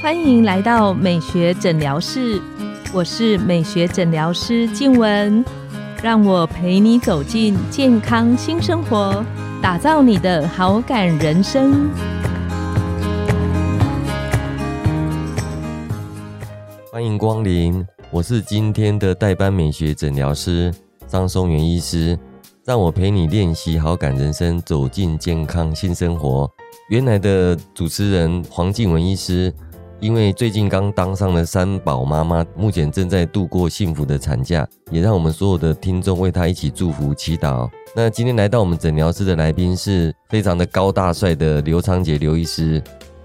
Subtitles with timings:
[0.00, 2.40] 欢迎来到美学诊疗室，
[2.92, 5.44] 我是美学诊疗师静雯，
[6.02, 9.24] 让我陪你走进健康新生活，
[9.60, 11.90] 打造你的好感人生。
[16.90, 20.72] 欢迎光临，我是今天的代班美学诊疗师
[21.06, 22.18] 张松元医师，
[22.64, 26.50] 让我陪你练习好感人生，走进健康新生活。
[26.88, 29.52] 原来的主持人黄静雯医师。
[30.00, 37.68] 因为最近刚当上了三宝妈妈，目前正在度过幸福的产假，也让我们所有的听众为她一起祝福祈祷。
[37.96, 42.80] 那今天来到我们诊疗室的来宾是非常的高大帅的刘昌杰刘医师。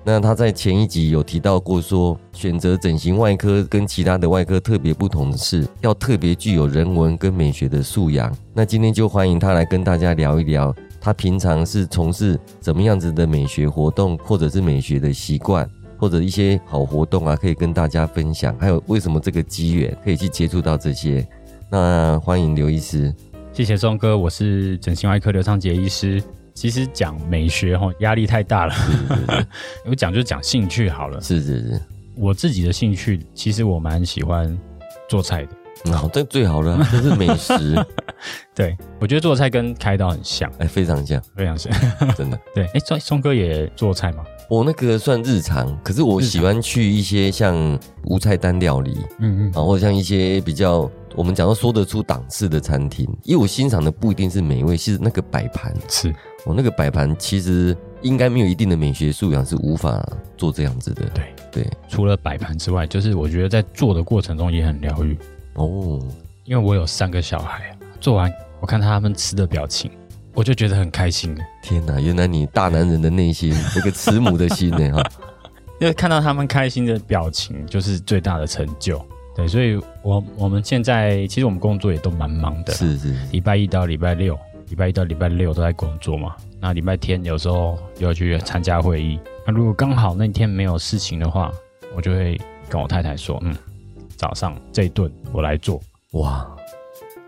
[0.06, 8.36] 那他在前一集有提到过，说选择整形外科跟其他的外科特别不同的是，要特别具有人文跟美学的素养。
[8.54, 15.70] 那今天就欢迎他来跟大家聊一聊，他平常是从事怎么样子的美学活动，或者是美学的习惯。
[15.96, 18.54] 或者一些好活动啊，可以跟大家分享。
[18.60, 21.26] 还有为什么这个机缘可以去接触到这些？
[21.70, 23.14] 那欢迎刘医师，
[23.54, 26.22] 谢谢钟哥，我是整形外科刘昌杰医师。
[26.54, 28.76] 其实讲美学哈，压力太大了。
[29.88, 31.22] 我讲就讲兴趣好了。
[31.22, 31.82] 是是是，
[32.18, 34.58] 我自己的兴趣，其实我蛮喜欢
[35.08, 35.94] 做菜的。
[35.94, 37.76] 哦，这最好了，这是美食。
[38.56, 41.72] 对，我觉得做菜跟开刀很像，哎，非常像，非常像，
[42.16, 42.40] 真的。
[42.54, 44.24] 对，哎，松松哥也做菜吗？
[44.50, 56.14] 我那个算日常，可是我喜欢去一些像无菜单料理，嗯嗯，啊，或者像一些比较我们讲到说得出档次的餐厅，因为我欣赏的不一定是美味，是那个摆盘，是
[56.46, 60.06] 我那个摆盘其实应该没有一定的美学素养是无法
[60.38, 61.06] 做这样子的。
[61.16, 65.18] 对对，除了摆盘之外，就是我觉得在做的过程中也很疗愈
[65.54, 66.00] 哦，
[66.44, 68.30] 因为我有三个小孩，做完
[68.60, 69.90] 我看他们吃的表情。
[70.34, 74.92] 我就觉得很开心天哪，原来你大男人的内心，这个慈母的心呢？
[74.92, 75.10] 哈，
[75.80, 79.02] 因为看到他们开心的表情，就是最大的成就。
[79.36, 84.38] 对，所以我我们现在其实我们工作也都蛮忙的，是是，礼拜一到礼拜六，
[84.68, 86.36] 礼拜一到礼拜六都在工作嘛。
[86.60, 89.18] 那礼拜天有时候又要去参加会议。
[89.48, 91.50] 那如果刚好那天没有事情的话，
[91.96, 93.56] 我就会跟我太太说，嗯，
[94.18, 95.80] 早上这一顿我来做。
[96.14, 96.53] 哇。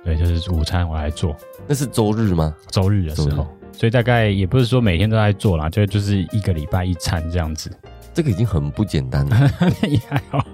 [0.06, 1.36] 对，就是午餐我来做，
[1.68, 2.56] 那是周日吗？
[2.70, 7.72] 周日的时候，所以大概也不是说每天都在做啦，就就是一个礼拜一餐这样子。
[8.14, 9.52] 这个已经很不简单了，
[9.90, 10.46] 也还好。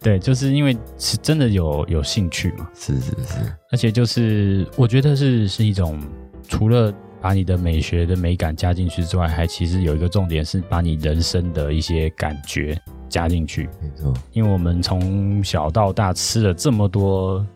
[0.00, 3.38] 对，就是因为是真的有有兴趣嘛，是是是，
[3.70, 6.00] 而且就是我觉得是是一种，
[6.48, 12.76] 除了把你的美学的美感加进去之外，还其实有一个重点是把你人生的一些感觉
[13.08, 13.68] 加进去。
[13.80, 17.46] 没错，因为我们从小到大吃了这么多。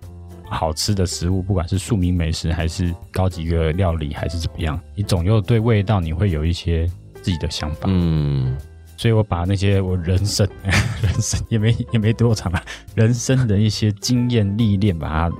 [0.51, 6.91] 好吃的食物，不管是庶民美食还是高级的料理，还是怎么样，你总有对味道你会有一些
[7.23, 7.83] 自己的想法。
[7.87, 8.57] 嗯，
[8.97, 10.49] 所以我把那些我人生
[11.03, 12.63] 人生也没也没多长啊，
[12.95, 15.37] 人生的一些经验历练，把它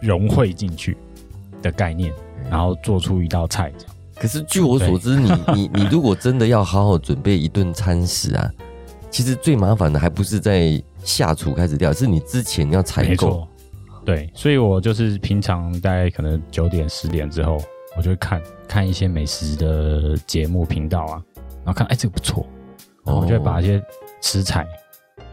[0.00, 0.96] 融汇进去
[1.60, 2.12] 的概念，
[2.48, 3.72] 然后做出一道菜。
[4.14, 8.48] 可是据我所知，你你你如果真的要好好准备一顿餐食啊，
[9.10, 13.48] 其实最麻烦的还不是在下厨开始料，是你之前要采购。
[14.04, 17.56] 对，所以我就是平常大概可能九点十点之后，
[17.96, 21.22] 我就会看看一些美食的节目频道啊，
[21.64, 22.46] 然后看哎这个不错，
[23.04, 23.82] 然后我就会把一些
[24.20, 24.66] 食材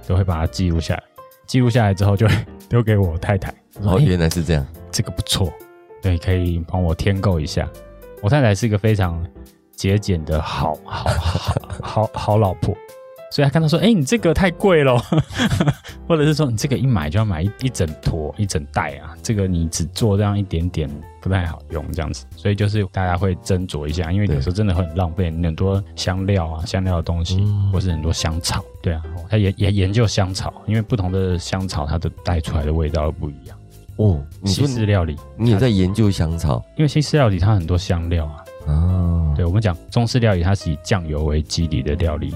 [0.08, 1.04] 都会把它记录下来，
[1.48, 2.36] 记录下来之后就会
[2.70, 3.54] 丢给我太太。
[3.82, 5.52] 哦，原来是这样，这个不错，
[6.02, 7.68] 对，可以帮我添购一下。
[8.22, 9.26] 我太太是一个非常
[9.74, 12.76] 节俭的好好好好好老婆。
[13.32, 15.00] 所以她看到说：“哎，你这个太贵了，
[16.10, 20.90] 或者是说你这个一买就要买一一整坨、一整袋啊，这个你只做这样一点点
[21.22, 22.26] 不太好用，这样子。
[22.36, 28.66] 所以就是大家会斟酌一下，因为有时候真的会很浪费很多香料啊、香料的东西，或是很多香草。
[28.82, 33.56] 对啊，他也也研究香草，因为不同的香草它的带出来的味道不一样。
[33.98, 38.36] 哦，西式料理你也在研究香草，因为西式料理它很多香料啊。
[38.66, 42.34] 哦，对我们讲中式料理，它是以酱油为基底的料理。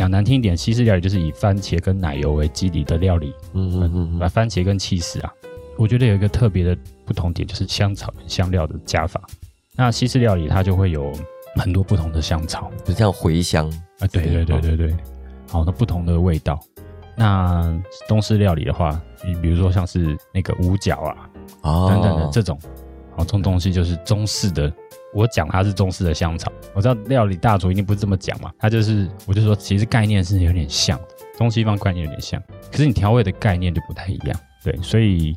[0.00, 3.34] 讲难听一点，西式料理就是以番茄跟奶油为基底的料理。
[3.52, 5.30] 嗯嗯嗯，把番茄跟气死啊，
[5.76, 6.74] 我觉得有一个特别的
[7.04, 9.20] 不同点，就是香草跟香料的加法。
[9.76, 11.12] 那西式料理它就会有
[11.56, 14.96] 很多不同的香草，就像茴香啊，对对对对对，
[15.50, 16.58] 好那不同的味道。
[17.14, 17.78] 那
[18.08, 20.96] 东式料理的话，你比如说像是那个五角
[21.60, 22.58] 啊，等等的这种，
[23.20, 24.72] 好，这种东西就是中式的。
[25.12, 30.98] 我讲它是中式的香草，我知道料理大厨一定不是这么讲嘛，他就是，我就说其实概念是有点像，
[31.36, 32.40] 中西方概念有点像，
[32.70, 35.36] 可是你调味的概念就不太一样，对，所以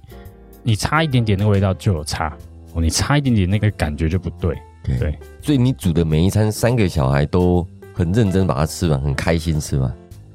[0.61, 2.37] 你差一点点那个味道就有差，
[2.73, 4.55] 哦，你差一点点那个感觉就不对，
[4.99, 9.91] 对，所以你煮的每一餐三个小孩都很认真把它吃完，很开心吃完。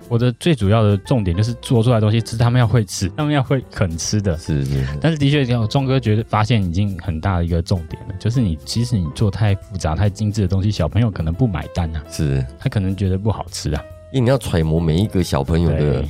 [0.08, 4.36] 我的最主要的重点就是做出来的东西是他们要会吃，他们要会肯吃的。
[4.38, 4.84] 是是。
[5.00, 12.02] 但是的确，钟哥觉得发现已经很大的一个重点了，就是你其实你做太复杂、太精致的东西，小朋友可能不买单啊。
[12.10, 12.44] 是。
[12.58, 13.82] 他可能觉得不好吃啊。
[14.12, 16.02] 因为你要揣摩每一个小朋友的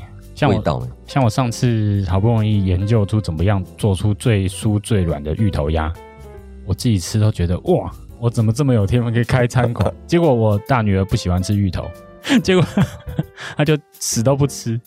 [0.48, 0.80] 味道。
[1.06, 5.92] 像我上次好不容易研究出怎么样做出最酥最软的芋头鸭，
[6.64, 7.90] 我自己吃都觉得哇，
[8.20, 9.92] 我怎么这么有天分可以开餐馆？
[10.06, 11.90] 结果我大女儿不喜欢吃芋头。
[12.42, 12.64] 结果
[13.56, 14.80] 他就死都不吃，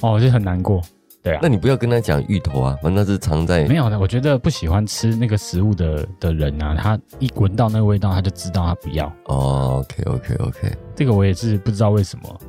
[0.00, 0.82] 哦，我就很难过。
[1.22, 3.96] 对啊，那你不要跟他讲芋头啊，反正是藏在没有的。
[3.98, 9.06] 我觉得不喜欢吃那个食物的的人啊，他一闻到那个味道，他就知道他不要。
[9.26, 12.40] 哦，OK OK OK，这个我也是不知道为什么，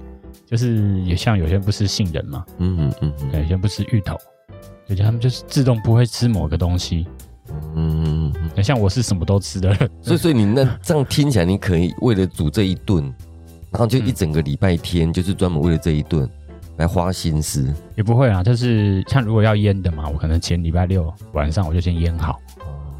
[0.48, 4.18] 就是也像有些人不吃杏仁嘛，嗯嗯嗯嗯，有些人不吃芋头，
[4.88, 7.06] 有些他们就是自动不会吃某个东西。
[7.76, 13.14] 嗯嗯嗯，像我是什么都吃的人，所以所以你那 这样听起来，你可以为了煮这一顿。
[13.74, 16.30] 然后就一整个礼拜天，就是专门为了这一顿
[16.78, 17.74] 来花心思。
[17.98, 22.40] 也不会啊，就是像如果要腌的嘛，我可能前礼拜六晚上我就先腌好。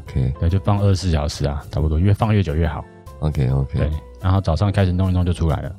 [0.08, 2.84] OK，对，就放二十四小时啊，差不多，越放越久越好。
[3.20, 3.88] OK OK，对，
[4.20, 5.72] 然后早上开始弄一弄就出来了。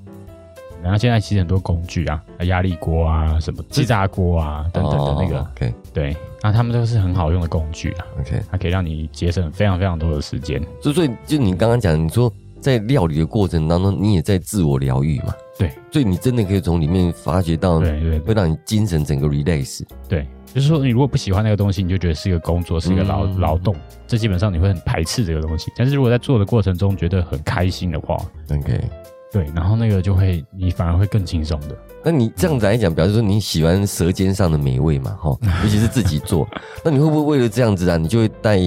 [0.81, 5.45] 然后现在其实很多工具啊，压力锅啊，什么气炸锅啊等等的那个
[5.93, 8.05] 对，那他们都是很好用的工具啊。
[8.21, 10.65] OK，它可以让你节省非常非常多的时间。
[10.81, 12.31] 所以，就你刚刚讲，你说。
[12.65, 15.31] 在料理的过程当中，你也在自我疗愈嘛？
[15.55, 19.83] 对，所以你真的可以从里面发掘到，对对，会让你精神整个 relax。
[20.09, 23.75] 对，就是说，你如果不喜欢那个东西，你就觉得是一个工作，是一个劳劳动，
[24.07, 25.71] 这基本上你会很排斥这个东西。
[25.77, 28.17] 但是如果在做的过程中觉得很开心的话
[28.49, 28.81] ，OK，
[29.31, 31.77] 对，然后那个就会你反而会更轻松的。
[32.03, 35.11] 那你这样子来讲，表示说你喜欢舌尖上的美味嘛？
[35.21, 36.47] 哈， 尤其是自己做，
[36.83, 38.57] 那你会不会为了这样子啊，你就会带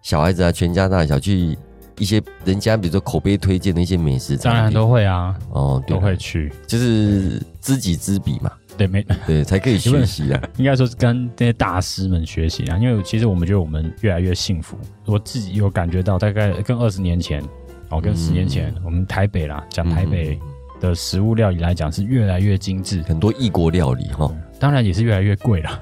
[0.00, 1.58] 小孩子啊，全家大小去？
[1.98, 17.42] 一些人家比如说口碑推荐的一些美食，当然都会啊，哦，都会去，就是知己知彼嘛，对，没 对才可以学习啊， 应该说是跟那些大师们学习啊，因为其实我们觉得我们越来越幸福，我自己有感觉到，大概跟二十年前，
[17.90, 20.38] 哦，跟十年前，我们台北啦，讲台北
[20.80, 25.80] 的食物料理来讲是越来越精致，很多异国料理哈，当然也是越来越贵了。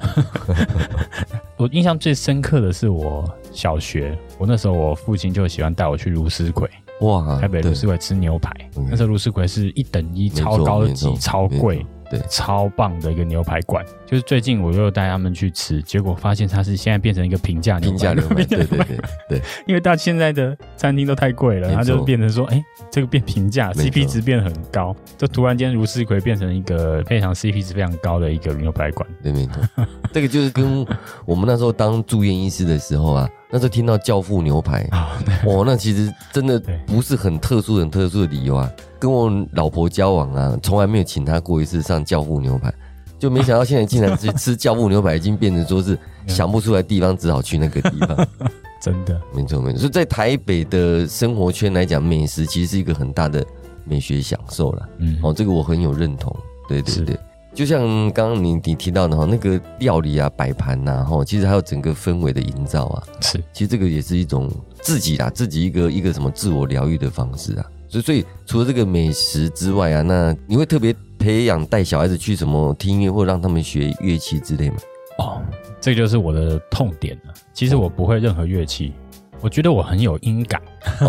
[1.57, 6.69] 我印象最深刻的是我小学，我那时候我父亲就喜欢带我去卢斯葵，
[7.01, 8.51] 哇，台北卢斯葵吃牛排，
[8.91, 11.85] 那时候卢斯葵是一等一超高级、超贵。
[12.11, 30.87] 对，超棒的一个牛排馆，就是最近我又带他们去吃，结果发现它是现在变成一个平价 平价牛排，对对对对，因为到现在的餐厅都太贵了，然后就变成说，哎，这个变平价，CP 值变得很高，就突然间如斯葵变成一个非常 CP 值非常高的一个牛排馆，对没错，这个就是跟
[31.25, 38.71] 我们那时候当住院医师的时候啊，那时候听到教父牛排啊，哇，那其实真的不是很特殊、很特殊的理由啊。
[38.99, 42.71] 跟我老婆交往啊，从来没有请她过一次上教父牛排，
[43.19, 45.99] 就没想到现在竟然去吃教父牛排，已经变成说是
[46.29, 48.29] 想不出来地方，只好去那个地方。
[48.79, 49.79] 真的，没错没错。
[49.79, 53.43] 所以在台北的生活圈来讲，美食其实是一个很大的
[53.87, 54.87] 美学享受了。
[54.99, 56.31] 嗯，哦，这个我很有认同。
[56.69, 57.19] 对对对，
[57.57, 57.81] 就像
[58.11, 67.65] 刚刚你你提到的哈，那个料理啊、摆盘呐，哈，其实还有整个氛围的营造啊，是，其实这个也是一种自己啦，自己一个一个什么自我疗愈的方式啊。
[67.89, 74.77] 所以，所以除了这个美食之外啊，那你会特别培养带小孩子去什么听音乐，或让他们学乐器之类吗？
[75.19, 75.41] 哦，
[75.81, 77.33] 这就是我的痛点了。
[77.55, 78.93] 其实我不会任何乐器，
[79.41, 80.61] 我觉得我很有音感，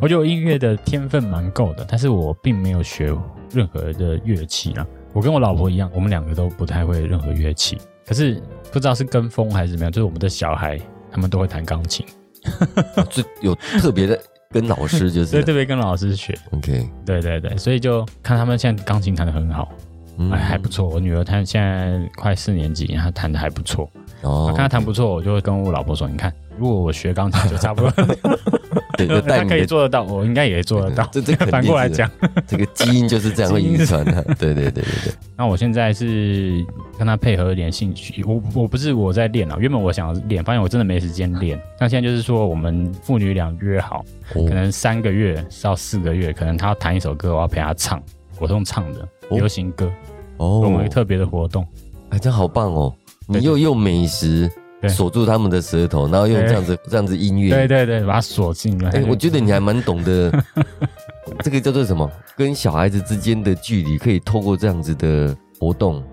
[0.00, 3.14] 我觉得我音乐的天分蛮够的，但是我并没有学
[3.52, 4.86] 任何的乐器啊。
[5.12, 7.78] 我跟我老婆一样，我们两个都不太会任何乐器。
[8.06, 10.78] 可是不知道是跟风还是怎么样，就是我们的小孩
[11.10, 12.04] 他们都会弹钢琴，
[13.10, 14.18] 就有特别的。
[14.50, 16.32] 跟老师就是， 对，特别跟老师学。
[16.52, 19.68] OK，对对对，所以就看他们现在钢琴弹的很好，
[20.30, 20.88] 哎，还不错。
[20.88, 23.90] 我女儿她现在快四年级，她弹的还不错。
[24.24, 27.90] 哦，看他弹不错，我就会跟我老婆说：“你看，如果我学钢琴就差不多。
[28.96, 31.04] ”对， 他可以做得到，我应该也做得到。
[31.10, 32.08] 这这反过来讲，
[32.46, 34.22] 这个基因就是这样会遗传的。
[34.38, 35.12] 对对对对对。
[35.36, 36.64] 那我现在是
[36.96, 41.60] 跟他配合一点兴趣，我我不是我在练啊，原本我想练，发现我真的没时间练。
[41.80, 48.00] 那现在就是说，我们父女俩约好，可能三个月到四个月，可能他要弹一首歌，我要陪他唱，
[48.38, 49.90] 我用唱的流行歌，
[50.36, 51.66] 哦，我们特别的活动，
[52.10, 52.94] 哎，这好棒哦！
[53.26, 54.50] 你又用美食。
[54.86, 58.90] 锁住他们的舌头，然后用这样子这样子音乐，对对对，把它锁进来。
[58.90, 60.30] 哎，我觉得你还蛮懂得，
[61.42, 62.06] 这个叫做什么？
[62.36, 66.04] 跟小孩子之间的距离可以透过这样子的活动，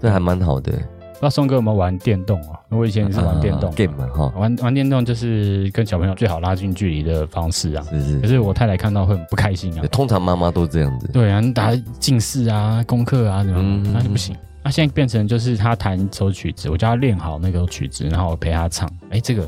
[0.00, 0.70] 这还蛮好的。
[0.70, 2.54] 不知道松哥有没有玩电动啊？
[2.68, 7.84] 我以前也是玩电动，game 嘛哈，玩玩电动就是跟小朋友最好拉近距离的方式啊。
[7.90, 8.20] 是是。
[8.20, 9.84] 可是我太太看到会很不开心啊。
[9.90, 11.08] 通常妈妈都这样子。
[11.12, 14.36] 对啊，你打近视啊，功课啊，那就不行。
[14.64, 18.90] 那现在变成就是他弹一首曲子，我叫他练好那个曲子，然后我陪他唱。
[19.10, 19.46] 哎，这个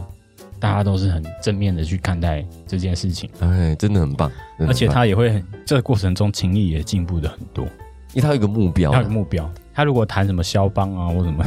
[0.61, 3.31] 大家都是很正面的去看待这件事情。
[3.41, 4.31] 哎，真的很棒。
[4.59, 7.65] 而且他也会很这个过程中情谊也进步的很多，
[8.13, 9.51] 因为他有个目标，他有个目标。
[9.73, 11.45] 他如果弹什么肖邦啊或什么，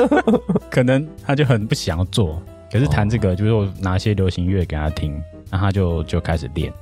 [0.70, 2.42] 可能他就很不想要做。
[2.72, 6.72] 可是弹这个，就是我拿些流行乐给他听，那他就就开始练，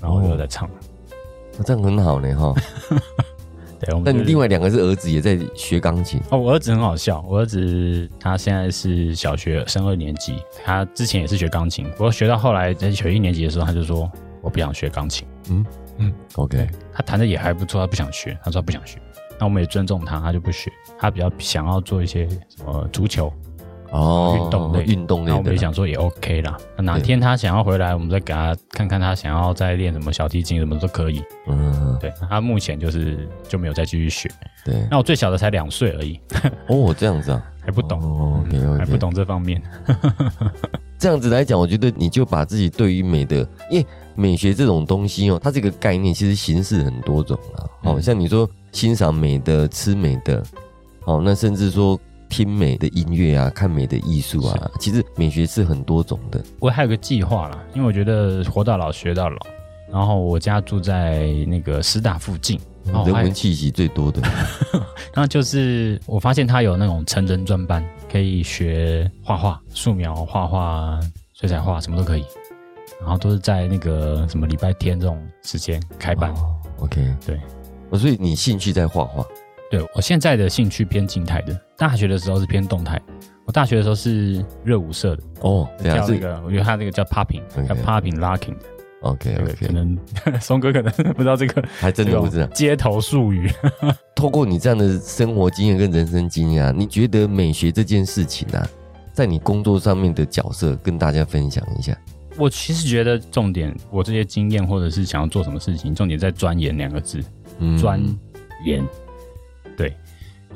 [0.00, 0.70] 然后又在唱。
[1.58, 2.54] 那这样很好呢，哈。
[3.84, 6.38] 对，那你另外两个是儿子也在学钢琴哦。
[6.38, 14.10] 我儿子很好笑，我儿子他现在是小学升二年级，他之前也是学钢琴，不过学到后来在学一年级的时候，他就说
[14.40, 15.26] 我不想学钢琴。
[15.50, 15.66] 嗯
[15.98, 18.98] 嗯，OK，他弹的也还不错，他不想学，他说他不想学。
[19.38, 23.32] 那我们也尊重他，他就不学，他比较想要做一些什么足球
[23.94, 25.36] 哦，运动类运动类的。
[25.36, 26.56] 我们也想说也 OK 啦。
[26.76, 31.22] 那哪天他想要回来，我们再给他看看他想要再练什么小提琴什么都可以。
[31.46, 34.28] 嗯，对，他目前就是就没有再继续学。
[34.64, 36.20] 对，那我最小的才两岁而已。
[36.68, 39.62] 哦，这样子啊，还不懂 OK，还不懂这方面。
[40.98, 47.64] 这样子来讲，我觉得你就把自己对于美的，因为美学这种东西哦，它这个概念其实形式很多种啊。
[47.82, 48.48] 好像你说。
[48.74, 50.42] 欣赏美的、吃美的，
[51.04, 51.96] 哦，那甚至说
[52.34, 56.42] 听美的音乐啊、看美的艺术啊，其实美学是很多种的。
[56.58, 59.38] 我还有个计划啦，因为我觉得活到老学到老。
[59.88, 64.20] 然后我家住在那个师大附近，人文气息最多的。
[65.14, 70.98] 然后就是我发现他有那种成人专班，可以学画画、素描、画画、
[71.34, 72.24] 水彩画，什么都可以。
[73.00, 76.34] 然后都是在那个什么礼拜天这种时间开班。
[76.80, 77.40] OK，对。
[77.96, 79.24] 所以你兴趣在画画？
[79.74, 83.00] 对我现在的兴趣偏静态的，大学的时候是偏动态。
[83.44, 88.66] 我大学的时候是热舞社的哦，跳这个，我觉得他那个叫 popping，叫 popping locking 的。
[89.00, 89.98] OK OK，可能
[90.40, 93.50] 松哥可能 不知道这个，还真的不知道街头术语。
[94.14, 98.64] 透过你这样的生活经验跟人生经验啊，你觉得美学这件事情啊，
[99.12, 101.92] 在你工作上面的角色，跟大家分享一下。
[102.38, 107.20] 我其实觉得重点，我这些经验或者是想要做什么事情，重点在钻研两个字。
[107.78, 108.00] 钻
[108.64, 108.84] 研，
[109.76, 109.96] 对，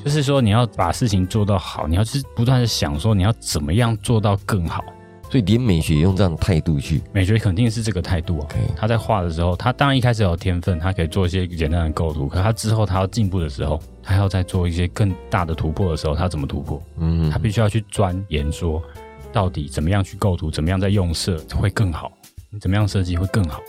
[0.03, 4.83] 就是说你要把事情做到好，你要是不断的想说你要怎么样做到更好，
[5.29, 8.47] 所以连美学用这样的态度去，美学肯定是这个态度啊。
[8.75, 16.81] 他在画的时候，他当然一开始有天分，他可以做一些简单的构图，可他之后他要进步的时候，他要再做一些更大的突破的时候，他怎么突破？
[16.97, 18.81] 嗯，他必须要去钻研，说
[19.31, 22.11] 到底怎么样去构图，怎么样在用色会更好，
[22.49, 23.59] 你怎么样设计会更好。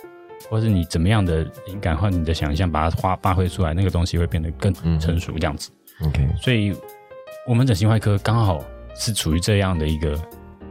[0.49, 5.71] 或是你怎么样的灵感或你的想象，把它发发挥出来，那个东西会变得更成熟这样子。
[6.03, 6.75] OK，所以
[7.47, 10.19] 我们整形外科刚好是处于这样的一个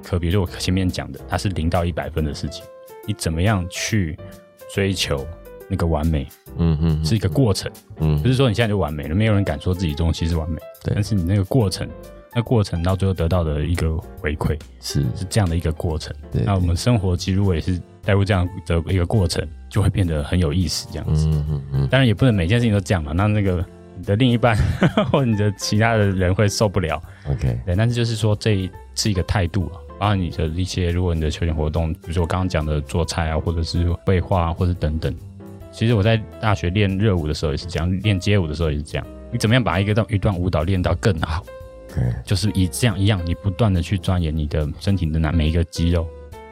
[0.04, 2.64] 科别，就我前面讲的，它是零到一百分的事情。
[3.06, 4.18] 你怎么样去
[4.74, 5.26] 追求
[5.70, 6.28] 那个完美？
[6.58, 7.72] 嗯嗯，是一个过程。
[8.00, 10.60] 嗯，不是说你现在就完美了，没有人敢说自己东西是完美。
[10.84, 11.88] 对，但是你那个过程，
[12.34, 16.16] 那过程到最后得到的一个回馈，是是这样的一个过程。
[16.32, 17.80] 对，那我们生活其实我也是。
[18.02, 20.88] 带入这样的一个过程，就会变得很有意思。
[20.92, 21.88] 这样子，嗯嗯嗯。
[21.88, 23.12] 当然也不能每件事情都这样嘛。
[23.14, 23.64] 那那个
[23.98, 24.58] 你的另一半
[25.12, 27.02] 或你的其他的人会受不了。
[27.30, 27.76] OK，对。
[27.76, 29.78] 但是就是说，这是一个态度啊。
[30.00, 35.14] 包括你的一些，如果你的休闲活动，比如说我刚刚讲的做菜啊，或者是绘画，啊或者等等。
[35.72, 39.06] 其实我在大学练热舞的时候也是这样，练街舞的时候也是这样。
[39.32, 41.44] 你怎么样把一个段一段舞蹈练到更好？
[41.94, 46.08] 对，就是以这样一样，你不断的去钻研你的身体的哪每一个肌肉。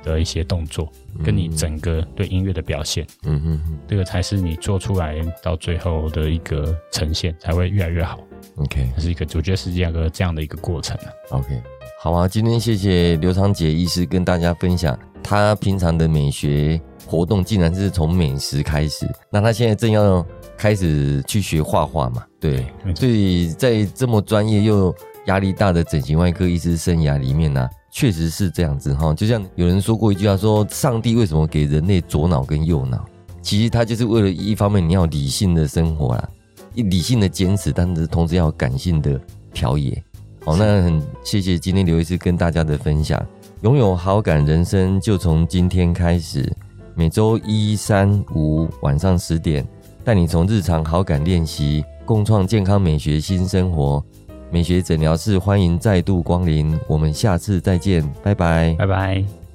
[0.08, 0.92] 的一些动作，
[1.24, 8.20] 跟你整个对音乐的表现，嗯嗯嗯，这个才是你做出来到最后的一个呈现，才会越来越好。
[8.58, 10.98] OK，这是一个我觉得是这样个这样的一个过程
[11.30, 11.62] OK，
[12.02, 19.08] 好啊，今天谢谢刘长杰医师跟大家分享他平常的美学活动，竟然是从美食开始。
[19.30, 20.26] 那他现在正要
[20.58, 22.24] 开始去学画画嘛？
[22.40, 24.96] 对，所以在这么专业又
[25.26, 27.68] 压力大的整形外科医师生涯里面呢？
[27.91, 33.03] 确实是这样子哈，就像有人说过一句话，说上帝为什么给人类左脑跟右脑？
[33.41, 36.29] 其实他就是为了一方面你要理性的生活啦，
[36.75, 39.20] 理性的坚持，但是同时要感性的
[39.53, 40.03] 调冶。
[40.44, 43.25] 好，那很谢谢今天刘医师跟大家的分享。
[43.62, 46.56] 拥有好感人生就从今天开始，
[46.94, 49.67] 每周一、三、五晚上十点，
[50.03, 54.03] 带你从日常好感练习，共创健康美学新生活。
[54.50, 59.47] 美学诊疗室欢迎再度光临，我们下次再见，拜拜，拜拜。